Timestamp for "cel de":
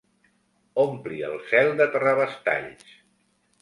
1.53-1.89